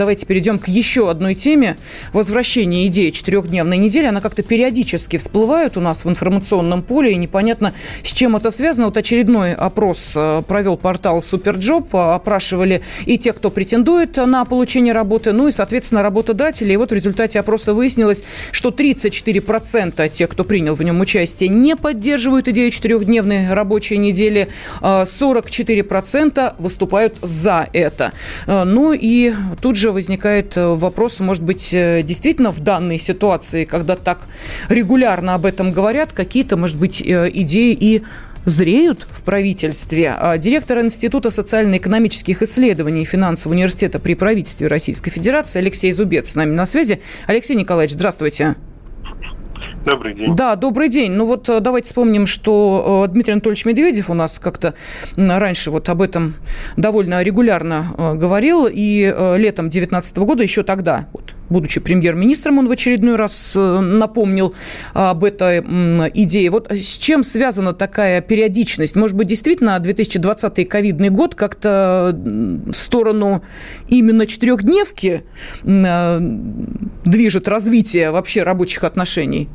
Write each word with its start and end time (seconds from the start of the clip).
Давайте 0.00 0.24
перейдем 0.24 0.58
к 0.58 0.66
еще 0.66 1.10
одной 1.10 1.34
теме. 1.34 1.76
Возвращение 2.14 2.86
идеи 2.86 3.10
четырехдневной 3.10 3.76
недели. 3.76 4.06
Она 4.06 4.22
как-то 4.22 4.42
периодически 4.42 5.18
всплывает 5.18 5.76
у 5.76 5.82
нас 5.82 6.06
в 6.06 6.08
информационном 6.08 6.82
поле, 6.82 7.12
и 7.12 7.16
непонятно, 7.16 7.74
с 8.02 8.10
чем 8.10 8.34
это 8.34 8.50
связано. 8.50 8.86
Вот 8.86 8.96
очередной 8.96 9.52
опрос 9.52 10.14
э, 10.16 10.42
провел 10.48 10.78
портал 10.78 11.20
SuperJob. 11.20 11.94
Опрашивали 11.94 12.80
и 13.04 13.18
те, 13.18 13.34
кто 13.34 13.50
претендует 13.50 14.16
на 14.16 14.46
получение 14.46 14.94
работы, 14.94 15.32
ну 15.32 15.48
и, 15.48 15.50
соответственно, 15.50 16.02
работодатели. 16.02 16.72
И 16.72 16.78
вот 16.78 16.92
в 16.92 16.94
результате 16.94 17.38
опроса 17.38 17.74
выяснилось, 17.74 18.24
что 18.52 18.70
34% 18.70 20.08
тех, 20.08 20.30
кто 20.30 20.44
принял 20.44 20.74
в 20.76 20.82
нем 20.82 20.98
участие, 21.00 21.50
не 21.50 21.76
поддерживают 21.76 22.48
идею 22.48 22.70
четырехдневной 22.70 23.52
рабочей 23.52 23.98
недели. 23.98 24.48
44% 24.80 26.38
э, 26.38 26.52
выступают 26.56 27.18
за 27.20 27.68
это. 27.74 28.12
Э, 28.46 28.64
ну 28.64 28.94
и 28.94 29.34
тут 29.60 29.76
же 29.76 29.89
возникает 29.92 30.56
э, 30.56 30.74
вопрос, 30.74 31.20
может 31.20 31.42
быть, 31.42 31.72
э, 31.72 32.02
действительно 32.02 32.50
в 32.50 32.60
данной 32.60 32.98
ситуации, 32.98 33.64
когда 33.64 33.96
так 33.96 34.20
регулярно 34.68 35.34
об 35.34 35.46
этом 35.46 35.72
говорят, 35.72 36.12
какие-то, 36.12 36.56
может 36.56 36.76
быть, 36.76 37.00
э, 37.00 37.30
идеи 37.32 37.76
и 37.78 38.02
зреют 38.44 39.06
в 39.10 39.22
правительстве. 39.22 40.14
А 40.18 40.38
директор 40.38 40.80
Института 40.80 41.30
социально-экономических 41.30 42.42
исследований 42.42 43.02
и 43.02 43.04
финансового 43.04 43.54
университета 43.54 43.98
при 43.98 44.14
правительстве 44.14 44.66
Российской 44.66 45.10
Федерации 45.10 45.58
Алексей 45.58 45.92
Зубец 45.92 46.30
с 46.30 46.34
нами 46.34 46.54
на 46.54 46.66
связи. 46.66 47.00
Алексей 47.26 47.56
Николаевич, 47.56 47.94
здравствуйте. 47.94 48.56
Добрый 49.84 50.14
день. 50.14 50.36
Да, 50.36 50.56
добрый 50.56 50.90
день. 50.90 51.12
Ну 51.12 51.24
вот 51.24 51.48
э, 51.48 51.58
давайте 51.60 51.86
вспомним, 51.86 52.26
что 52.26 53.06
э, 53.08 53.12
Дмитрий 53.12 53.32
Анатольевич 53.32 53.64
Медведев 53.64 54.10
у 54.10 54.14
нас 54.14 54.38
как-то 54.38 54.74
раньше 55.16 55.70
вот 55.70 55.88
об 55.88 56.02
этом 56.02 56.34
довольно 56.76 57.22
регулярно 57.22 57.86
э, 57.96 58.14
говорил. 58.14 58.68
И 58.70 59.00
летом 59.38 59.70
2019 59.70 60.18
года, 60.18 60.42
еще 60.42 60.64
тогда, 60.64 61.08
вот, 61.14 61.34
будучи 61.48 61.80
премьер-министром, 61.80 62.58
он 62.58 62.68
в 62.68 62.70
очередной 62.70 63.16
раз 63.16 63.54
напомнил 63.56 64.54
об 64.92 65.24
этой 65.24 65.60
идее. 65.60 66.50
Вот 66.50 66.70
с 66.70 66.98
чем 66.98 67.24
связана 67.24 67.72
такая 67.72 68.20
периодичность? 68.20 68.96
Может 68.96 69.16
быть, 69.16 69.28
действительно 69.28 69.78
2020 69.78 70.68
ковидный 70.68 71.08
год 71.08 71.34
как-то 71.34 72.14
в 72.14 72.72
сторону 72.72 73.42
именно 73.88 74.26
четырехдневки 74.26 75.22
движет 77.04 77.48
развитие 77.48 78.10
вообще 78.10 78.42
рабочих 78.42 78.84
отношений? 78.84 79.48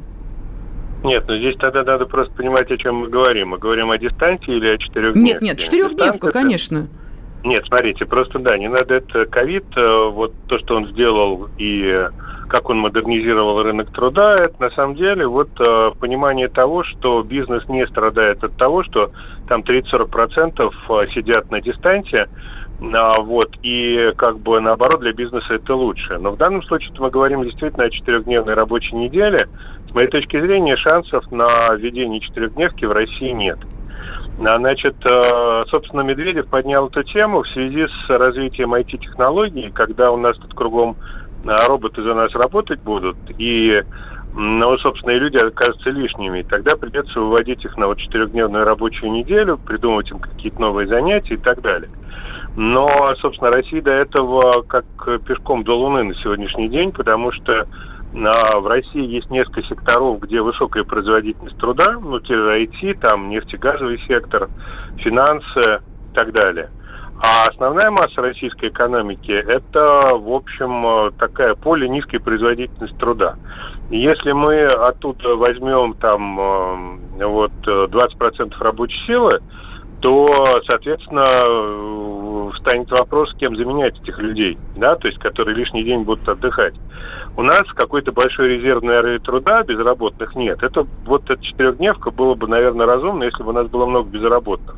Нет, 1.06 1.26
но 1.28 1.38
здесь 1.38 1.56
тогда 1.58 1.84
надо 1.84 2.06
просто 2.06 2.34
понимать, 2.34 2.72
о 2.72 2.78
чем 2.78 2.96
мы 2.96 3.08
говорим. 3.08 3.50
Мы 3.50 3.58
говорим 3.58 3.92
о 3.92 3.98
дистанции 3.98 4.56
или 4.56 4.68
о 4.68 4.78
четырехдневке? 4.78 5.34
Нет, 5.34 5.42
нет, 5.42 5.58
четырехдневка, 5.60 6.32
конечно. 6.32 6.88
Нет, 7.44 7.64
смотрите, 7.68 8.06
просто 8.06 8.40
да, 8.40 8.58
не 8.58 8.68
надо 8.68 8.96
это 8.96 9.28
ковид, 9.28 9.66
э, 9.76 10.10
вот 10.10 10.34
то, 10.48 10.58
что 10.58 10.78
он 10.78 10.88
сделал 10.88 11.48
и 11.60 12.08
как 12.48 12.70
он 12.70 12.80
модернизировал 12.80 13.62
рынок 13.62 13.92
труда, 13.92 14.36
это 14.36 14.56
на 14.60 14.70
самом 14.72 14.96
деле 14.96 15.28
вот 15.28 15.50
э, 15.60 15.92
понимание 16.00 16.48
того, 16.48 16.84
что 16.84 17.22
бизнес 17.22 17.68
не 17.68 17.86
страдает 17.88 18.44
от 18.44 18.56
того, 18.58 18.84
что 18.84 19.12
там 19.48 19.62
30-40% 19.62 20.72
э, 20.90 21.08
сидят 21.14 21.52
на 21.52 21.62
дистанции, 21.62 22.28
а, 22.94 23.22
вот, 23.22 23.56
и 23.62 24.12
как 24.18 24.40
бы 24.40 24.60
наоборот 24.60 25.00
для 25.00 25.14
бизнеса 25.14 25.54
это 25.54 25.76
лучше. 25.76 26.18
Но 26.18 26.32
в 26.32 26.38
данном 26.38 26.62
случае 26.64 26.92
мы 27.00 27.10
говорим 27.10 27.44
действительно 27.44 27.86
о 27.86 27.90
четырехдневной 27.90 28.54
рабочей 28.54 28.96
неделе. 28.96 29.48
Моей 29.96 30.10
точки 30.10 30.42
зрения 30.42 30.76
шансов 30.76 31.32
на 31.32 31.74
введение 31.74 32.20
четырехдневки 32.20 32.84
в 32.84 32.92
России 32.92 33.30
нет. 33.30 33.58
А, 34.46 34.58
значит, 34.58 34.98
э, 35.06 35.64
собственно, 35.70 36.02
Медведев 36.02 36.48
поднял 36.48 36.90
эту 36.90 37.02
тему 37.04 37.44
в 37.44 37.48
связи 37.48 37.88
с 37.88 38.10
развитием 38.10 38.74
IT-технологий, 38.74 39.72
когда 39.74 40.12
у 40.12 40.18
нас 40.18 40.36
тут 40.36 40.54
кругом 40.54 40.98
а, 41.48 41.66
роботы 41.66 42.04
за 42.04 42.14
нас 42.14 42.36
работать 42.36 42.82
будут, 42.82 43.16
и 43.38 43.84
ну, 44.34 44.78
собственно, 44.80 45.12
и 45.12 45.20
люди 45.20 45.38
окажутся 45.38 45.92
лишними. 45.92 46.42
Тогда 46.42 46.76
придется 46.76 47.22
выводить 47.22 47.64
их 47.64 47.78
на 47.78 47.88
вот 47.88 47.98
четырехдневную 47.98 48.66
рабочую 48.66 49.14
неделю, 49.14 49.58
придумывать 49.58 50.12
им 50.12 50.20
какие-то 50.20 50.60
новые 50.60 50.90
занятия 50.90 51.36
и 51.36 51.38
так 51.38 51.62
далее. 51.62 51.90
Но, 52.58 53.16
собственно, 53.22 53.50
Россия 53.50 53.82
до 53.82 53.92
этого 53.92 54.62
как 54.64 54.86
пешком 55.26 55.64
до 55.64 55.78
Луны 55.78 56.04
на 56.04 56.16
сегодняшний 56.16 56.68
день, 56.68 56.92
потому 56.92 57.32
что 57.32 57.66
в 58.16 58.68
России 58.68 59.06
есть 59.06 59.30
несколько 59.30 59.64
секторов, 59.64 60.22
где 60.22 60.42
высокая 60.42 60.84
производительность 60.84 61.58
труда, 61.58 61.98
ну, 62.00 62.20
те 62.20 62.34
же 62.34 62.64
IT, 62.64 63.00
там 63.00 63.30
нефтегазовый 63.30 64.00
сектор, 64.08 64.50
финансы 64.98 65.82
и 66.12 66.16
так 66.16 66.32
далее. 66.32 66.70
А 67.18 67.48
основная 67.48 67.92
масса 67.92 68.22
российской 68.22 68.70
экономики– 68.70 69.32
это, 69.48 70.16
в 70.16 70.32
общем, 70.32 71.14
такая 71.18 71.56
поле 71.56 71.88
низкой 71.90 72.20
производительности 72.20 72.98
труда. 72.98 73.36
Если 73.90 74.32
мы 74.32 74.66
оттуда 74.66 75.36
возьмем 75.36 75.94
там 75.96 77.00
э, 77.20 77.26
вот 77.26 77.54
20% 77.66 78.54
рабочей 78.60 79.06
силы, 79.06 79.42
то, 80.02 80.62
соответственно, 80.68 81.26
э, 81.28 82.25
встанет 82.52 82.92
вопрос, 82.92 83.34
кем 83.38 83.56
заменять 83.56 84.00
этих 84.02 84.18
людей, 84.20 84.58
да, 84.76 84.96
то 84.96 85.08
есть, 85.08 85.20
которые 85.20 85.56
лишний 85.56 85.84
день 85.84 86.04
будут 86.04 86.28
отдыхать. 86.28 86.74
У 87.38 87.42
нас 87.42 87.64
какой-то 87.74 88.12
большой 88.12 88.58
резервной 88.58 88.96
армии 88.96 89.18
труда 89.18 89.64
безработных 89.64 90.36
нет. 90.36 90.64
Это 90.64 90.88
вот 91.06 91.30
эта 91.30 91.44
четырехдневка 91.44 92.12
было 92.12 92.36
бы, 92.36 92.48
наверное, 92.48 92.86
разумно, 92.86 93.24
если 93.24 93.44
бы 93.44 93.50
у 93.50 93.54
нас 93.54 93.68
было 93.68 93.86
много 93.86 94.10
безработных. 94.10 94.76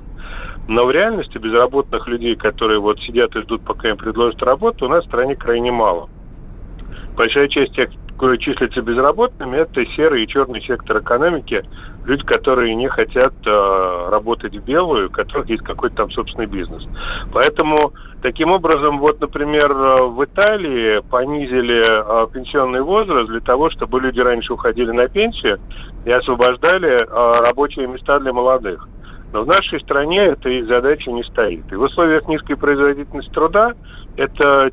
Но 0.67 0.85
в 0.85 0.91
реальности 0.91 1.37
безработных 1.37 2.07
людей, 2.07 2.35
которые 2.35 2.79
вот 2.79 2.99
сидят 2.99 3.35
и 3.35 3.41
ждут, 3.41 3.61
пока 3.63 3.89
им 3.89 3.97
предложат 3.97 4.43
работу, 4.43 4.85
у 4.85 4.89
нас 4.89 5.05
в 5.05 5.07
стране 5.07 5.35
крайне 5.35 5.71
мало. 5.71 6.09
Большая 7.15 7.47
часть 7.47 7.73
тех, 7.73 7.89
которые 8.17 8.39
числятся 8.39 8.81
безработными, 8.81 9.57
это 9.57 9.85
серый 9.95 10.23
и 10.23 10.27
черный 10.27 10.59
сектор 10.63 10.97
экономики, 10.97 11.63
люди, 12.03 12.23
которые 12.23 12.73
не 12.73 12.87
хотят 12.87 13.31
э, 13.45 14.09
работать 14.09 14.55
в 14.55 14.63
белую, 14.63 15.09
у 15.09 15.11
которых 15.11 15.47
есть 15.47 15.61
какой-то 15.61 15.97
там 15.97 16.09
собственный 16.09 16.47
бизнес. 16.47 16.83
Поэтому 17.31 17.93
таким 18.23 18.51
образом, 18.51 18.97
вот, 18.97 19.21
например, 19.21 19.71
в 19.71 20.25
Италии 20.25 20.99
понизили 21.11 21.85
э, 21.85 22.27
пенсионный 22.33 22.81
возраст 22.81 23.29
для 23.29 23.39
того, 23.39 23.69
чтобы 23.69 24.01
люди 24.01 24.19
раньше 24.19 24.53
уходили 24.53 24.89
на 24.89 25.07
пенсию 25.07 25.59
и 26.03 26.09
освобождали 26.09 26.99
э, 26.99 27.39
рабочие 27.45 27.85
места 27.85 28.19
для 28.19 28.33
молодых. 28.33 28.89
Но 29.31 29.43
в 29.43 29.47
нашей 29.47 29.79
стране 29.79 30.21
этой 30.21 30.63
задачи 30.63 31.09
не 31.09 31.23
стоит. 31.23 31.71
И 31.71 31.75
в 31.75 31.83
условиях 31.83 32.27
низкой 32.27 32.55
производительности 32.55 33.31
труда 33.31 33.73
это 34.15 34.71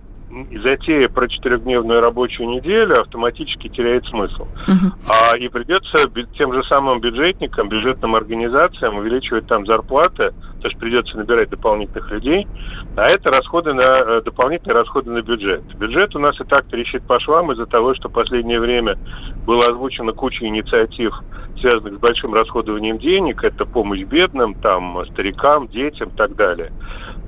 затея 0.62 1.08
про 1.08 1.28
четырехдневную 1.28 2.00
рабочую 2.00 2.48
неделю 2.48 3.00
автоматически 3.00 3.68
теряет 3.68 4.06
смысл. 4.06 4.46
Uh-huh. 4.66 4.92
А, 5.08 5.36
и 5.36 5.48
придется 5.48 5.98
тем 6.36 6.52
же 6.52 6.62
самым 6.64 7.00
бюджетникам, 7.00 7.68
бюджетным 7.68 8.14
организациям 8.14 8.96
увеличивать 8.96 9.46
там 9.46 9.66
зарплаты, 9.66 10.32
то 10.64 10.68
есть 10.68 10.80
придется 10.80 11.18
набирать 11.18 11.50
дополнительных 11.50 12.10
людей, 12.10 12.48
а 12.96 13.06
это 13.06 13.30
расходы 13.30 13.74
на 13.74 13.82
э, 13.82 14.22
дополнительные 14.24 14.72
расходы 14.72 15.10
на 15.10 15.20
бюджет. 15.20 15.62
Бюджет 15.76 16.16
у 16.16 16.18
нас 16.18 16.40
и 16.40 16.44
так 16.44 16.64
трещит 16.68 17.02
по 17.02 17.20
швам 17.20 17.52
из-за 17.52 17.66
того, 17.66 17.94
что 17.94 18.08
в 18.08 18.12
последнее 18.12 18.58
время 18.58 18.96
было 19.44 19.66
озвучено 19.66 20.12
куча 20.12 20.46
инициатив, 20.46 21.20
связанных 21.60 21.96
с 21.96 21.98
большим 21.98 22.32
расходованием 22.32 22.96
денег, 22.96 23.44
это 23.44 23.66
помощь 23.66 24.04
бедным, 24.04 24.54
там, 24.54 25.04
старикам, 25.12 25.68
детям 25.68 26.08
и 26.08 26.16
так 26.16 26.34
далее. 26.34 26.72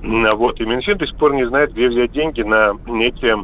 Вот. 0.02 0.58
И 0.58 0.64
Минфин 0.64 0.96
до 0.96 1.06
сих 1.06 1.18
пор 1.18 1.34
не 1.34 1.46
знает, 1.46 1.74
где 1.74 1.90
взять 1.90 2.12
деньги 2.12 2.40
на 2.40 2.72
эти 3.02 3.36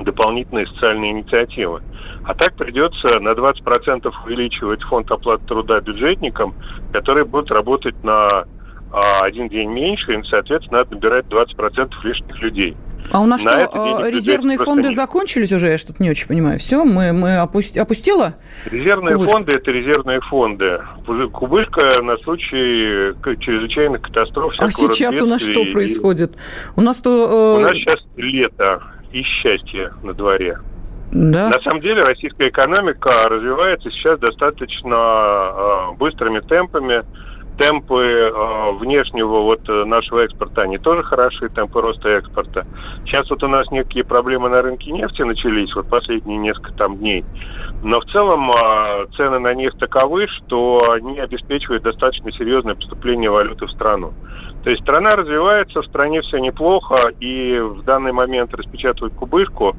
дополнительные 0.00 0.68
социальные 0.68 1.10
инициативы. 1.10 1.82
А 2.24 2.34
так 2.34 2.54
придется 2.54 3.18
на 3.18 3.30
20% 3.30 4.12
увеличивать 4.24 4.82
фонд 4.82 5.10
оплаты 5.10 5.44
труда 5.44 5.80
бюджетникам, 5.80 6.54
которые 6.92 7.24
будут 7.24 7.50
работать 7.50 8.00
на 8.04 8.28
а, 8.28 8.46
один 8.94 9.48
день 9.48 9.70
меньше, 9.70 10.14
и, 10.14 10.22
соответственно, 10.24 10.78
надо 10.78 10.94
набирать 10.94 11.26
20% 11.26 11.92
лишних 12.04 12.40
людей. 12.40 12.76
А 13.10 13.20
у 13.20 13.26
нас 13.26 13.44
на 13.44 13.66
что, 13.66 13.98
а, 13.98 14.10
резервные 14.10 14.56
фонды 14.56 14.88
нет. 14.88 14.94
закончились 14.94 15.52
уже? 15.52 15.68
Я 15.68 15.78
что-то 15.78 16.02
не 16.02 16.10
очень 16.10 16.26
понимаю. 16.26 16.58
Все, 16.58 16.84
мы, 16.84 17.12
мы 17.12 17.36
опусти, 17.36 17.78
опустило? 17.78 18.34
Резервные 18.70 19.14
кубышка? 19.14 19.36
фонды– 19.36 19.52
это 19.54 19.70
резервные 19.70 20.20
фонды. 20.20 20.80
Кубышка 21.32 22.02
на 22.02 22.16
случай 22.18 23.12
чрезвычайных 23.40 24.02
катастроф. 24.02 24.54
А 24.58 24.70
сейчас 24.70 25.20
у 25.20 25.26
нас 25.26 25.42
что 25.42 25.64
происходит? 25.66 26.36
У 26.76 26.80
нас 26.80 27.00
то... 27.00 27.56
Э... 27.56 27.60
У 27.60 27.68
нас 27.68 27.72
сейчас 27.72 28.00
лето 28.16 28.82
и 29.12 29.22
счастье 29.22 29.92
на 30.02 30.14
дворе. 30.14 30.58
Да. 31.12 31.48
На 31.50 31.60
самом 31.60 31.80
деле 31.80 32.02
российская 32.02 32.48
экономика 32.48 33.28
развивается 33.28 33.90
сейчас 33.90 34.18
достаточно 34.18 34.96
э, 34.96 35.96
быстрыми 35.96 36.40
темпами. 36.40 37.04
Темпы 37.56 38.02
э, 38.02 38.72
внешнего 38.80 39.42
вот 39.42 39.68
э, 39.68 39.84
нашего 39.84 40.20
экспорта, 40.20 40.62
они 40.62 40.78
тоже 40.78 41.02
хороши, 41.02 41.48
темпы 41.48 41.80
роста 41.80 42.08
экспорта. 42.08 42.66
Сейчас 43.04 43.30
вот 43.30 43.42
у 43.44 43.48
нас 43.48 43.70
некие 43.70 44.02
проблемы 44.02 44.48
на 44.48 44.60
рынке 44.60 44.90
нефти 44.90 45.22
начались, 45.22 45.74
вот 45.74 45.88
последние 45.88 46.38
несколько 46.38 46.72
там 46.72 46.96
дней. 46.96 47.24
Но 47.82 48.00
в 48.00 48.06
целом 48.06 48.50
э, 48.50 49.06
цены 49.16 49.38
на 49.38 49.54
нефть 49.54 49.78
таковы, 49.78 50.26
что 50.26 50.90
они 50.90 51.18
обеспечивают 51.20 51.84
достаточно 51.84 52.32
серьезное 52.32 52.74
поступление 52.74 53.30
валюты 53.30 53.66
в 53.66 53.70
страну. 53.70 54.12
То 54.64 54.70
есть 54.70 54.82
страна 54.82 55.10
развивается, 55.10 55.82
в 55.82 55.86
стране 55.86 56.22
все 56.22 56.38
неплохо, 56.38 57.12
и 57.20 57.58
в 57.60 57.82
данный 57.82 58.12
момент 58.12 58.54
распечатывать 58.54 59.14
кубышку 59.14 59.76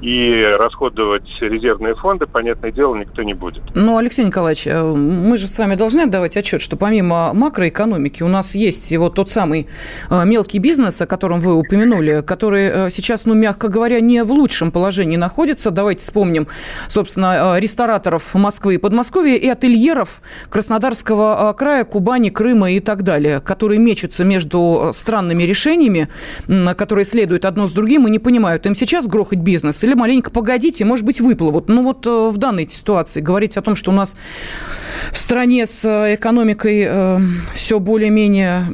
и 0.00 0.44
расходовать 0.58 1.26
резервные 1.40 1.94
фонды, 1.94 2.26
понятное 2.26 2.70
дело, 2.70 2.94
никто 2.96 3.22
не 3.22 3.34
будет. 3.34 3.62
Ну, 3.74 3.96
Алексей 3.96 4.24
Николаевич, 4.24 4.66
э, 4.66 4.82
мы 4.82 5.38
же 5.38 5.48
с 5.48 5.58
вами 5.58 5.74
должны 5.74 6.02
отдавать 6.02 6.36
отчет, 6.36 6.60
что 6.60 6.76
помимо 6.76 7.32
макроэкономики 7.32 8.22
у 8.22 8.28
нас 8.28 8.54
есть 8.54 8.94
вот 8.96 9.14
тот 9.14 9.30
самый 9.30 9.68
э, 10.10 10.24
мелкий 10.26 10.58
бизнес, 10.58 11.00
о 11.00 11.06
котором 11.06 11.40
вы 11.40 11.54
упомянули, 11.54 12.22
который 12.26 12.68
э, 12.68 12.90
сейчас, 12.90 13.24
ну, 13.24 13.34
мягко 13.34 13.68
говоря, 13.68 14.00
не 14.00 14.22
в 14.22 14.32
лучшем 14.32 14.70
положении 14.70 15.16
находится. 15.16 15.70
Давайте 15.70 16.02
вспомним, 16.02 16.46
собственно, 16.88 17.58
рестораторов 17.58 18.34
Москвы 18.34 18.74
и 18.74 18.78
Подмосковья 18.78 19.36
и 19.36 19.48
ательеров 19.48 20.20
Краснодарского 20.50 21.54
края, 21.56 21.84
Кубани, 21.84 22.28
Крыма 22.28 22.70
и 22.70 22.80
так 22.80 23.02
далее, 23.02 23.40
которые 23.40 23.78
мечутся 23.78 24.24
между 24.24 24.90
странными 24.92 25.44
решениями, 25.44 26.08
которые 26.76 27.04
следуют 27.06 27.46
одно 27.46 27.66
с 27.66 27.72
другим 27.72 28.06
и 28.06 28.10
не 28.10 28.18
понимают, 28.18 28.66
им 28.66 28.74
сейчас 28.74 29.06
грохать 29.06 29.38
бизнес 29.38 29.85
или 29.86 29.94
маленько 29.94 30.30
погодите, 30.30 30.84
может 30.84 31.06
быть, 31.06 31.20
выплывут. 31.20 31.68
Ну 31.68 31.84
вот 31.84 32.06
э, 32.06 32.10
в 32.10 32.36
данной 32.38 32.68
ситуации 32.68 33.20
говорить 33.20 33.56
о 33.56 33.62
том, 33.62 33.76
что 33.76 33.92
у 33.92 33.94
нас 33.94 34.16
в 35.12 35.16
стране 35.16 35.64
с 35.64 35.84
э, 35.84 36.16
экономикой 36.16 36.86
э, 36.88 37.18
все 37.52 37.78
более-менее 37.78 38.64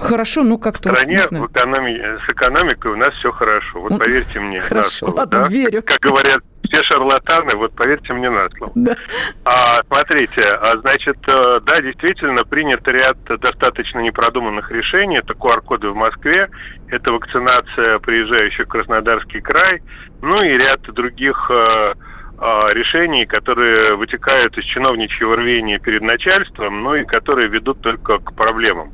хорошо, 0.00 0.42
ну 0.42 0.58
как-то... 0.58 0.90
В 0.90 0.92
стране 0.96 1.22
вот, 1.30 1.40
в 1.40 1.46
экономи... 1.52 2.02
с 2.26 2.32
экономикой 2.32 2.92
у 2.92 2.96
нас 2.96 3.14
все 3.14 3.30
хорошо. 3.30 3.80
Вот 3.80 3.96
поверьте 3.98 4.40
мне. 4.40 4.58
Хорошо, 4.58 5.06
ладно, 5.06 5.42
да? 5.42 5.48
верю. 5.48 5.82
Как, 5.82 6.00
как 6.00 6.10
говорят 6.10 6.42
все 6.66 6.82
шарлатаны, 6.82 7.56
вот 7.56 7.74
поверьте 7.74 8.12
мне 8.12 8.30
на 8.30 8.48
слово. 8.50 8.72
Да. 8.74 8.96
А, 9.44 9.82
смотрите, 9.86 10.42
а, 10.42 10.76
значит, 10.78 11.16
э, 11.28 11.60
да, 11.64 11.80
действительно 11.80 12.44
принят 12.44 12.86
ряд 12.88 13.16
достаточно 13.24 14.00
непродуманных 14.00 14.70
решений. 14.70 15.18
Это 15.18 15.34
QR-коды 15.34 15.90
в 15.90 15.96
Москве, 15.96 16.48
это 16.88 17.12
вакцинация 17.12 17.98
приезжающих 17.98 18.66
в 18.66 18.68
Краснодарский 18.68 19.40
край, 19.40 19.82
ну 20.22 20.42
и 20.42 20.58
ряд 20.58 20.82
других 20.82 21.50
э, 21.50 21.94
э, 22.38 22.60
решений, 22.72 23.26
которые 23.26 23.94
вытекают 23.96 24.56
из 24.58 24.64
чиновничьего 24.64 25.36
рвения 25.36 25.78
перед 25.78 26.02
начальством, 26.02 26.82
ну 26.82 26.94
и 26.94 27.04
которые 27.04 27.48
ведут 27.48 27.80
только 27.82 28.18
к 28.18 28.34
проблемам. 28.34 28.92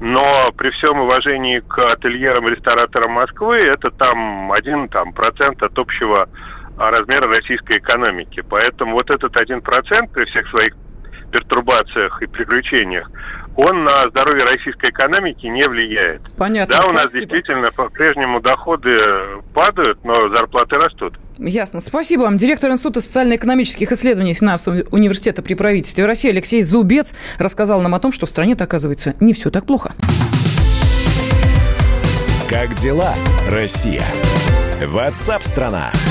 Но 0.00 0.50
при 0.56 0.70
всем 0.70 1.00
уважении 1.00 1.60
к 1.60 1.78
ательерам 1.78 2.48
и 2.48 2.52
рестораторам 2.52 3.12
Москвы, 3.12 3.58
это 3.58 3.90
там 3.90 4.50
один 4.50 4.88
там, 4.88 5.12
процент 5.12 5.62
от 5.62 5.78
общего 5.78 6.28
размера 6.80 7.28
российской 7.28 7.78
экономики. 7.78 8.42
Поэтому 8.48 8.94
вот 8.94 9.10
этот 9.10 9.36
один 9.36 9.60
процент 9.60 10.10
при 10.12 10.24
всех 10.24 10.48
своих 10.48 10.74
пертурбациях 11.30 12.22
и 12.22 12.26
приключениях, 12.26 13.10
он 13.56 13.84
на 13.84 14.08
здоровье 14.08 14.44
российской 14.44 14.90
экономики 14.90 15.46
не 15.46 15.66
влияет. 15.68 16.22
Понятно. 16.36 16.78
Да, 16.78 16.86
у 16.86 16.92
нас 16.92 17.10
Спасибо. 17.10 17.20
действительно 17.20 17.70
по-прежнему 17.72 18.40
доходы 18.40 18.98
падают, 19.52 20.02
но 20.04 20.34
зарплаты 20.34 20.76
растут. 20.76 21.18
Ясно. 21.38 21.80
Спасибо 21.80 22.22
вам. 22.22 22.36
Директор 22.36 22.70
Института 22.70 23.00
социально-экономических 23.00 23.92
исследований 23.92 24.34
финансового 24.34 24.82
университета 24.90 25.42
при 25.42 25.54
правительстве 25.54 26.06
России 26.06 26.30
Алексей 26.30 26.62
Зубец 26.62 27.14
рассказал 27.38 27.80
нам 27.80 27.94
о 27.94 28.00
том, 28.00 28.12
что 28.12 28.26
в 28.26 28.28
стране 28.28 28.56
оказывается, 28.58 29.14
не 29.20 29.32
все 29.32 29.50
так 29.50 29.66
плохо. 29.66 29.92
Как 32.48 32.74
дела, 32.74 33.14
Россия? 33.48 34.04
Ватсап-страна! 34.84 35.90
страна 35.92 36.09